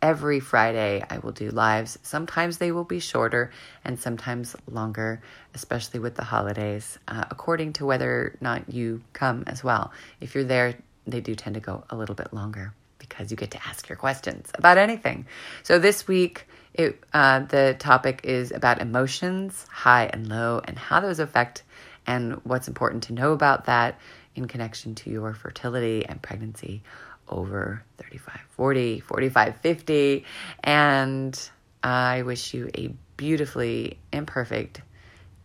Every 0.00 0.40
Friday, 0.40 1.04
I 1.10 1.18
will 1.18 1.32
do 1.32 1.50
lives. 1.50 1.98
Sometimes 2.02 2.56
they 2.56 2.72
will 2.72 2.84
be 2.84 3.00
shorter 3.00 3.50
and 3.84 3.98
sometimes 3.98 4.56
longer, 4.66 5.20
especially 5.54 6.00
with 6.00 6.14
the 6.14 6.24
holidays, 6.24 6.98
uh, 7.06 7.26
according 7.30 7.74
to 7.74 7.84
whether 7.84 8.10
or 8.10 8.36
not 8.40 8.72
you 8.72 9.02
come 9.12 9.44
as 9.46 9.62
well. 9.62 9.92
If 10.22 10.34
you're 10.34 10.44
there 10.44 10.74
they 11.06 11.20
do 11.20 11.34
tend 11.34 11.54
to 11.54 11.60
go 11.60 11.84
a 11.88 11.96
little 11.96 12.16
bit 12.16 12.32
longer 12.32 12.72
because 13.16 13.30
you 13.30 13.36
get 13.36 13.52
to 13.52 13.66
ask 13.66 13.88
your 13.88 13.96
questions 13.96 14.50
about 14.54 14.78
anything. 14.78 15.26
So 15.62 15.78
this 15.78 16.06
week, 16.06 16.46
it, 16.74 17.02
uh, 17.14 17.40
the 17.40 17.74
topic 17.78 18.20
is 18.24 18.52
about 18.52 18.80
emotions, 18.80 19.66
high 19.70 20.10
and 20.12 20.28
low, 20.28 20.60
and 20.62 20.78
how 20.78 21.00
those 21.00 21.18
affect 21.18 21.62
and 22.06 22.34
what's 22.44 22.68
important 22.68 23.04
to 23.04 23.14
know 23.14 23.32
about 23.32 23.64
that 23.64 23.98
in 24.34 24.46
connection 24.46 24.94
to 24.96 25.10
your 25.10 25.32
fertility 25.32 26.04
and 26.04 26.20
pregnancy 26.20 26.82
over 27.28 27.82
35, 27.96 28.38
40, 28.50 29.00
45, 29.00 29.56
50. 29.56 30.24
And 30.62 31.50
I 31.82 32.22
wish 32.22 32.52
you 32.52 32.70
a 32.76 32.92
beautifully 33.16 33.98
imperfect 34.12 34.82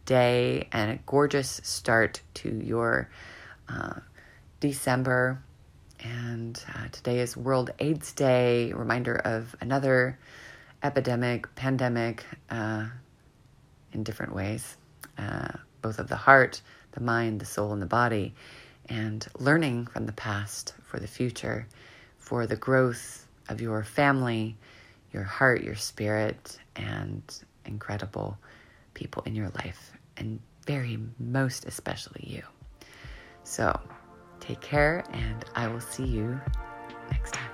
day 0.06 0.68
and 0.74 0.92
a 0.92 1.00
gorgeous 1.06 1.62
start 1.64 2.22
to 2.34 2.50
your 2.50 3.10
uh, 3.70 3.94
December 4.60 5.42
and 6.04 6.64
uh, 6.76 6.88
today 6.92 7.20
is 7.20 7.38
World 7.38 7.72
AIDS 7.80 8.12
Day, 8.14 8.74
reminder 8.74 9.16
of 9.16 9.56
another 9.62 10.18
epidemic, 10.84 11.54
pandemic, 11.56 12.26
uh, 12.50 12.88
in 13.94 14.04
different 14.04 14.34
ways, 14.34 14.78
uh, 15.18 15.50
both 15.82 16.00
of 16.00 16.08
the 16.08 16.16
heart, 16.16 16.62
the 16.94 17.02
mind, 17.02 17.40
the 17.40 17.46
soul, 17.46 17.74
and 17.74 17.82
the 17.82 17.88
body, 17.88 18.34
and 18.88 19.28
learning 19.40 19.88
from 19.88 20.06
the 20.06 20.14
past 20.14 20.74
for 20.84 21.00
the 21.00 21.08
future, 21.08 21.68
for 22.18 22.48
the 22.48 22.56
growth 22.56 23.28
of 23.50 23.62
your 23.62 23.84
family, 23.84 24.56
your 25.14 25.24
heart, 25.24 25.62
your 25.62 25.76
spirit, 25.76 26.58
and 26.76 27.22
incredible 27.66 28.38
people 28.94 29.24
in 29.26 29.36
your 29.36 29.50
life, 29.50 29.92
and 30.18 30.40
very 30.66 31.00
most 31.20 31.66
especially 31.66 32.24
you. 32.28 32.44
So, 33.44 33.80
Take 34.42 34.60
care, 34.60 35.06
and 35.14 35.46
I 35.56 35.70
will 35.70 35.80
see 35.80 36.06
you 36.06 36.38
next 37.10 37.34
time. 37.34 37.50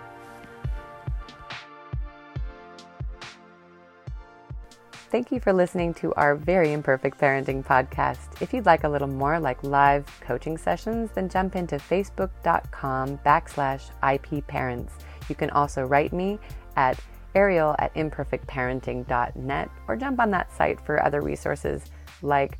Thank 5.09 5.31
you 5.31 5.39
for 5.39 5.53
listening 5.53 5.93
to 5.95 6.13
our 6.15 6.35
very 6.35 6.73
imperfect 6.73 7.17
parenting 7.17 7.63
podcast. 7.63 8.41
If 8.41 8.53
you'd 8.53 8.65
like 8.65 8.83
a 8.83 8.89
little 8.89 9.07
more 9.07 9.39
like 9.39 9.63
live 9.63 10.05
coaching 10.19 10.57
sessions, 10.57 11.11
then 11.13 11.29
jump 11.29 11.55
into 11.55 11.75
facebook.com 11.75 13.17
backslash 13.19 13.83
IP 14.03 14.45
parents. 14.47 14.93
You 15.29 15.35
can 15.35 15.49
also 15.51 15.83
write 15.83 16.11
me 16.11 16.39
at 16.75 16.99
ariel 17.35 17.75
at 17.79 17.93
imperfectparenting.net 17.93 19.69
or 19.87 19.95
jump 19.95 20.19
on 20.19 20.31
that 20.31 20.51
site 20.51 20.81
for 20.81 21.01
other 21.03 21.21
resources 21.21 21.85
like 22.21 22.59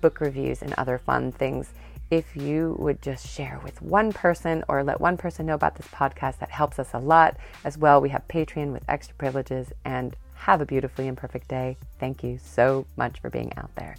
book 0.00 0.20
reviews 0.20 0.62
and 0.62 0.74
other 0.74 0.98
fun 0.98 1.32
things. 1.32 1.72
If 2.10 2.36
you 2.36 2.76
would 2.78 3.02
just 3.02 3.26
share 3.26 3.60
with 3.64 3.82
one 3.82 4.12
person 4.12 4.64
or 4.68 4.84
let 4.84 5.00
one 5.00 5.16
person 5.16 5.46
know 5.46 5.54
about 5.54 5.74
this 5.76 5.88
podcast. 5.88 6.38
That 6.38 6.50
helps 6.50 6.78
us 6.78 6.90
a 6.94 6.98
lot. 6.98 7.36
As 7.64 7.76
well, 7.76 8.00
we 8.00 8.10
have 8.10 8.26
Patreon 8.28 8.72
with 8.72 8.84
extra 8.88 9.14
privileges 9.16 9.72
and 9.84 10.16
have 10.34 10.60
a 10.60 10.66
beautifully 10.66 11.06
imperfect 11.06 11.48
day. 11.48 11.76
Thank 11.98 12.22
you 12.22 12.38
so 12.38 12.86
much 12.96 13.20
for 13.20 13.30
being 13.30 13.52
out 13.56 13.74
there. 13.76 13.96